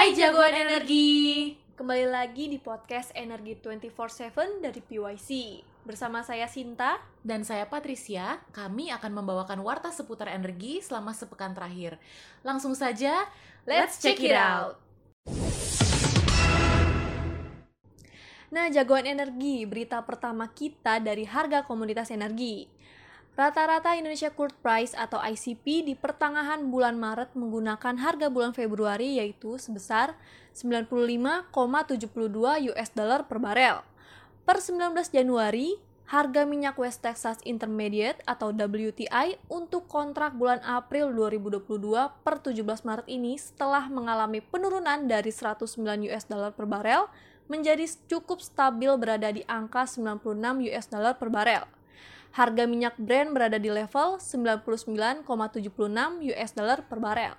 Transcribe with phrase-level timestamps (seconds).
[0.00, 1.52] Hai jagoan energi.
[1.76, 5.60] Kembali lagi di podcast Energi 24/7 dari PYC.
[5.84, 12.00] Bersama saya Sinta Dan saya Patricia, kami akan membawakan warta seputar energi selama sepekan terakhir.
[12.40, 13.28] Langsung saja,
[13.68, 14.80] let's check it out.
[18.48, 22.72] Nah, jagoan energi, berita pertama kita dari harga komoditas energi.
[23.40, 29.56] Rata-rata Indonesia Crude Price atau ICP di pertengahan bulan Maret menggunakan harga bulan Februari yaitu
[29.56, 30.12] sebesar
[30.52, 31.48] 95,72
[32.68, 33.80] US dollar per barel.
[34.44, 35.72] Per 19 Januari,
[36.12, 41.64] harga minyak West Texas Intermediate atau WTI untuk kontrak bulan April 2022
[42.20, 45.80] per 17 Maret ini setelah mengalami penurunan dari 109
[46.12, 47.08] US dollar per barel
[47.48, 50.28] menjadi cukup stabil berada di angka 96
[50.68, 51.79] US dollar per barel
[52.30, 55.26] harga minyak Brent berada di level 99,76
[56.30, 57.36] US dollar per barel.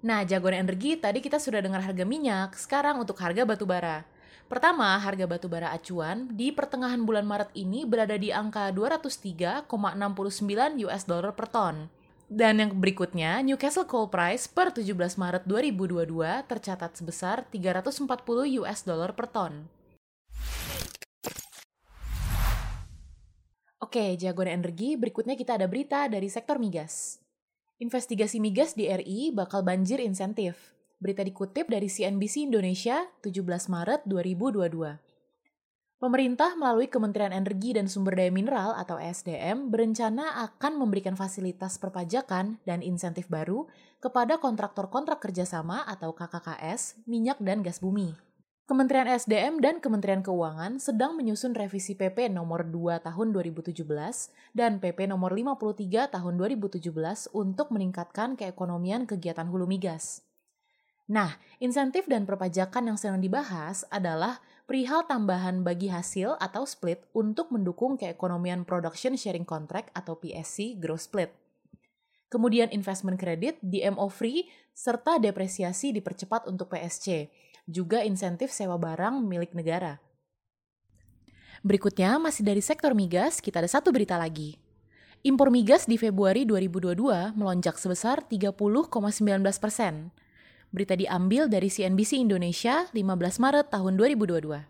[0.00, 4.08] Nah, jagoan energi tadi kita sudah dengar harga minyak, sekarang untuk harga batu bara.
[4.50, 9.68] Pertama, harga batu bara acuan di pertengahan bulan Maret ini berada di angka 203,69
[10.88, 11.86] US dollar per ton.
[12.30, 18.06] Dan yang berikutnya, Newcastle Coal Price per 17 Maret 2022 tercatat sebesar 340
[18.62, 19.66] US dollar per ton.
[23.80, 27.16] Oke, jagoan energi, berikutnya kita ada berita dari sektor migas.
[27.80, 30.76] Investigasi migas di RI bakal banjir insentif.
[31.00, 33.40] Berita dikutip dari CNBC Indonesia, 17
[33.72, 35.00] Maret 2022.
[35.96, 42.60] Pemerintah melalui Kementerian Energi dan Sumber Daya Mineral atau ESDM berencana akan memberikan fasilitas perpajakan
[42.68, 43.64] dan insentif baru
[44.00, 48.29] kepada kontraktor kontrak kerjasama atau KKKS, minyak dan gas bumi.
[48.70, 53.82] Kementerian SDM dan Kementerian Keuangan sedang menyusun revisi PP nomor 2 tahun 2017
[54.54, 56.78] dan PP nomor 53 tahun 2017
[57.34, 60.22] untuk meningkatkan keekonomian kegiatan hulu migas.
[61.10, 64.38] Nah, insentif dan perpajakan yang sedang dibahas adalah
[64.70, 71.10] perihal tambahan bagi hasil atau split untuk mendukung keekonomian Production Sharing Contract atau PSC Growth
[71.10, 71.34] Split.
[72.30, 77.26] Kemudian investment credit, DMO free, serta depresiasi dipercepat untuk PSC
[77.70, 80.02] juga insentif sewa barang milik negara.
[81.62, 84.58] Berikutnya, masih dari sektor migas, kita ada satu berita lagi.
[85.20, 88.56] Impor migas di Februari 2022 melonjak sebesar 30,19
[89.60, 90.08] persen.
[90.72, 94.69] Berita diambil dari CNBC Indonesia 15 Maret tahun 2022.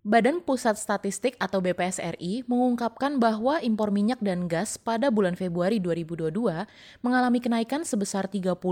[0.00, 5.76] Badan Pusat Statistik atau BPS RI mengungkapkan bahwa impor minyak dan gas pada bulan Februari
[5.76, 6.32] 2022
[7.04, 8.64] mengalami kenaikan sebesar 30,19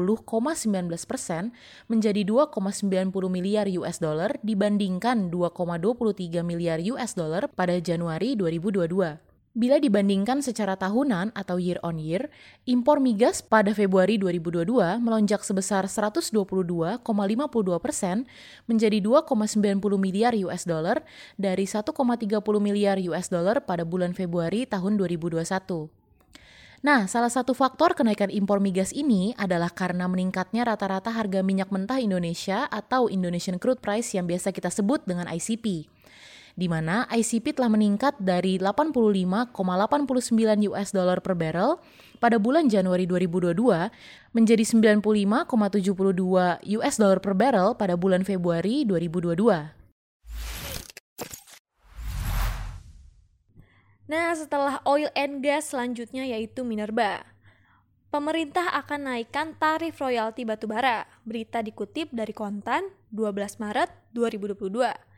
[1.05, 1.53] persen
[1.84, 9.28] menjadi 2,90 miliar US dollar dibandingkan 2,23 miliar US dollar pada Januari 2022.
[9.59, 12.31] Bila dibandingkan secara tahunan atau year on year,
[12.63, 14.71] impor migas pada Februari 2022
[15.03, 17.03] melonjak sebesar 122,52
[17.83, 18.31] persen
[18.71, 21.03] menjadi 2,90 miliar US dollar
[21.35, 21.91] dari 1,30
[22.63, 25.43] miliar US dollar pada bulan Februari tahun 2021.
[26.79, 31.99] Nah, salah satu faktor kenaikan impor migas ini adalah karena meningkatnya rata-rata harga minyak mentah
[31.99, 35.97] Indonesia atau Indonesian Crude Price yang biasa kita sebut dengan ICP
[36.59, 39.55] di mana ICP telah meningkat dari 85,89
[40.75, 41.79] US dollar per barrel
[42.19, 43.55] pada bulan Januari 2022
[44.35, 45.47] menjadi 95,72
[46.83, 49.39] US dollar per barrel pada bulan Februari 2022.
[54.09, 57.23] Nah, setelah oil and gas selanjutnya yaitu minerba.
[58.09, 61.05] Pemerintah akan naikkan tarif royalti batubara.
[61.29, 65.09] Berita dikutip dari Kontan 12 Maret 2022.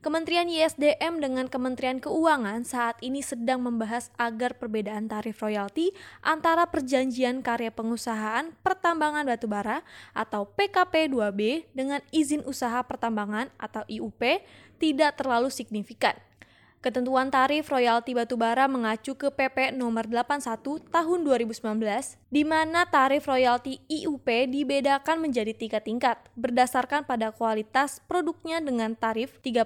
[0.00, 5.92] Kementerian ISDM dengan Kementerian Keuangan saat ini sedang membahas agar perbedaan tarif royalti
[6.24, 9.84] antara perjanjian karya pengusahaan pertambangan batubara
[10.16, 14.40] atau PKP 2B dengan izin usaha pertambangan atau IUP
[14.80, 16.16] tidak terlalu signifikan.
[16.80, 21.60] Ketentuan tarif royalti batubara mengacu ke PP nomor 81 tahun 2019
[22.32, 29.36] di mana tarif royalti IUP dibedakan menjadi tiga tingkat berdasarkan pada kualitas produknya dengan tarif
[29.44, 29.60] 3%,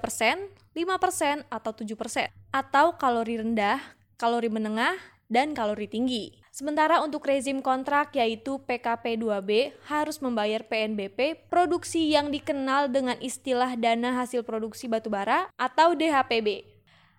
[0.75, 3.79] 5% atau 7% atau kalori rendah,
[4.19, 4.99] kalori menengah,
[5.31, 6.35] dan kalori tinggi.
[6.51, 13.79] Sementara untuk rezim kontrak yaitu PKP 2B harus membayar PNBP produksi yang dikenal dengan istilah
[13.79, 16.74] dana hasil produksi batubara atau DHPB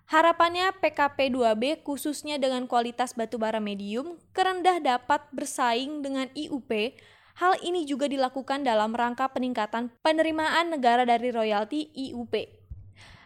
[0.06, 6.94] Harapannya PKP 2B khususnya dengan kualitas batubara medium kerendah dapat bersaing dengan IUP.
[7.42, 12.32] Hal ini juga dilakukan dalam rangka peningkatan penerimaan negara dari royalti IUP.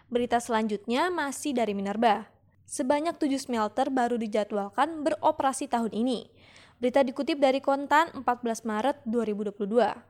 [0.09, 2.32] Berita selanjutnya masih dari Minerba.
[2.65, 6.33] Sebanyak 7 smelter baru dijadwalkan beroperasi tahun ini.
[6.81, 8.25] Berita dikutip dari Kontan 14
[8.65, 10.10] Maret 2022.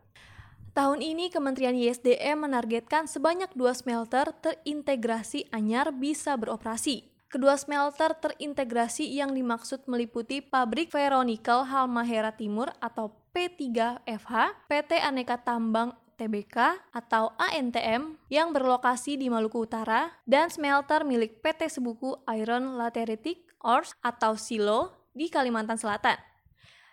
[0.70, 7.10] Tahun ini Kementerian ISDM menargetkan sebanyak dua smelter terintegrasi anyar bisa beroperasi.
[7.26, 15.94] Kedua smelter terintegrasi yang dimaksud meliputi pabrik Ferronikel Halmahera Timur atau P3FH, PT Aneka Tambang
[16.18, 23.42] TBK atau ANTM yang berlokasi di Maluku Utara dan smelter milik PT Sebuku Iron Lateritic
[23.62, 26.29] Ores atau SILO di Kalimantan Selatan.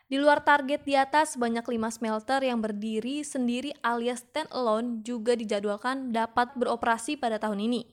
[0.07, 6.15] Di luar target di atas, sebanyak 5 smelter yang berdiri sendiri alias stand-alone juga dijadwalkan
[6.15, 7.83] dapat beroperasi pada tahun ini.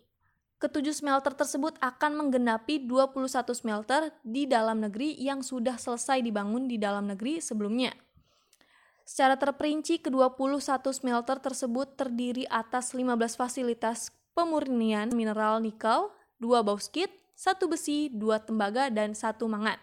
[0.63, 3.27] Ketujuh smelter tersebut akan menggenapi 21
[3.59, 7.91] smelter di dalam negeri yang sudah selesai dibangun di dalam negeri sebelumnya.
[9.03, 17.59] Secara terperinci, ke-21 smelter tersebut terdiri atas 15 fasilitas pemurnian mineral nikel, 2 bauxit, 1
[17.67, 19.83] besi, 2 tembaga, dan 1 mangan.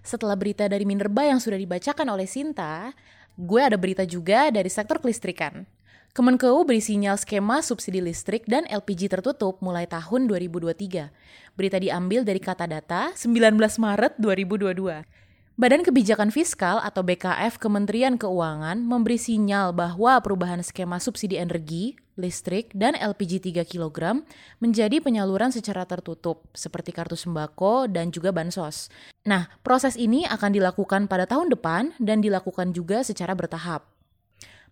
[0.00, 2.96] Setelah berita dari Minerba yang sudah dibacakan oleh Sinta,
[3.36, 5.68] gue ada berita juga dari sektor kelistrikan.
[6.10, 11.06] Kemenkeu beri sinyal skema subsidi listrik dan LPG tertutup mulai tahun 2023.
[11.54, 15.06] Berita diambil dari kata data 19 Maret 2022.
[15.54, 22.68] Badan Kebijakan Fiskal atau BKF Kementerian Keuangan memberi sinyal bahwa perubahan skema subsidi energi, listrik,
[22.76, 24.20] dan LPG 3 kg
[24.60, 28.92] menjadi penyaluran secara tertutup seperti kartu sembako dan juga bansos.
[29.24, 33.88] Nah, proses ini akan dilakukan pada tahun depan dan dilakukan juga secara bertahap.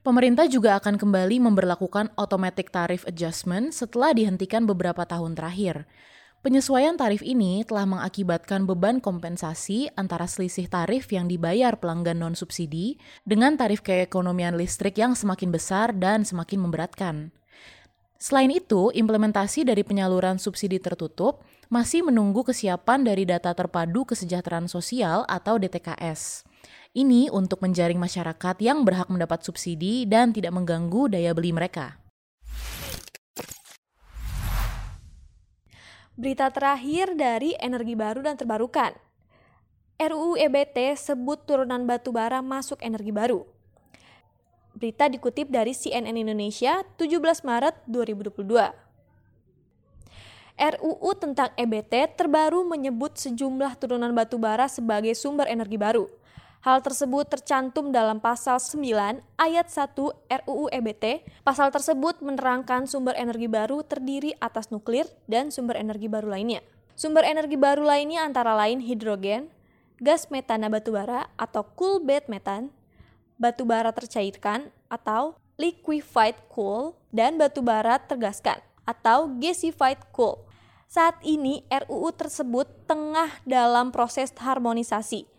[0.04, 5.88] Pemerintah juga akan kembali memberlakukan automatic tariff adjustment setelah dihentikan beberapa tahun terakhir.
[6.38, 12.94] Penyesuaian tarif ini telah mengakibatkan beban kompensasi antara selisih tarif yang dibayar pelanggan non-subsidi
[13.26, 17.34] dengan tarif keekonomian listrik yang semakin besar dan semakin memberatkan.
[18.18, 25.22] Selain itu, implementasi dari penyaluran subsidi tertutup masih menunggu kesiapan dari data terpadu kesejahteraan sosial
[25.30, 26.42] atau DTKS.
[26.98, 32.02] Ini untuk menjaring masyarakat yang berhak mendapat subsidi dan tidak mengganggu daya beli mereka.
[36.18, 38.98] Berita terakhir dari energi baru dan terbarukan.
[39.94, 43.46] RUU EBT sebut turunan batu bara masuk energi baru.
[44.76, 48.88] Berita dikutip dari CNN Indonesia 17 Maret 2022.
[50.58, 56.10] RUU tentang EBT terbaru menyebut sejumlah turunan batu bara sebagai sumber energi baru.
[56.66, 59.94] Hal tersebut tercantum dalam pasal 9 ayat 1
[60.42, 61.22] RUU EBT.
[61.46, 66.58] Pasal tersebut menerangkan sumber energi baru terdiri atas nuklir dan sumber energi baru lainnya.
[66.98, 69.54] Sumber energi baru lainnya antara lain hidrogen,
[70.02, 72.74] gas metana batubara atau cool bed metan,
[73.40, 80.44] batubara tercairkan atau liquefied coal, dan batubara tergaskan atau gasified coal.
[80.90, 85.38] Saat ini RUU tersebut tengah dalam proses harmonisasi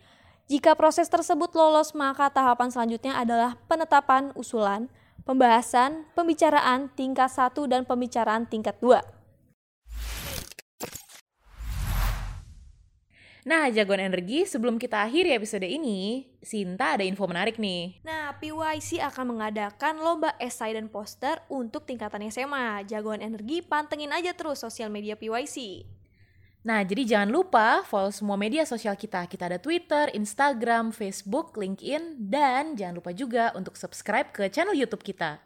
[0.50, 4.90] jika proses tersebut lolos, maka tahapan selanjutnya adalah penetapan usulan,
[5.22, 8.98] pembahasan, pembicaraan tingkat 1 dan pembicaraan tingkat 2.
[13.50, 17.98] Nah, jagoan energi, sebelum kita akhiri episode ini, Sinta ada info menarik nih.
[18.06, 22.86] Nah, PYC akan mengadakan lomba esai dan poster untuk tingkatan SMA.
[22.86, 25.82] Jagoan energi, pantengin aja terus sosial media PYC.
[26.62, 29.26] Nah, jadi jangan lupa follow semua media sosial kita.
[29.26, 35.02] Kita ada Twitter, Instagram, Facebook, LinkedIn, dan jangan lupa juga untuk subscribe ke channel YouTube
[35.02, 35.42] kita.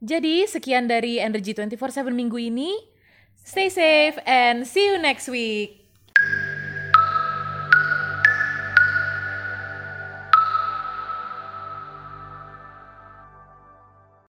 [0.00, 2.80] Jadi, sekian dari Energy 24/7 minggu ini.
[3.44, 5.81] Stay safe and see you next week.